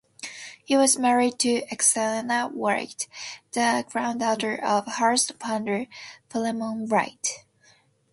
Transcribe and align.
He 0.65 0.75
was 0.75 0.97
married 0.97 1.37
to 1.41 1.61
Erexina 1.67 2.49
Wright, 2.55 3.07
the 3.51 3.85
granddaughter 3.87 4.55
of 4.57 4.87
Hull's 4.87 5.27
founder, 5.39 5.85
Philemon 6.27 6.87
Wright. 6.87 7.45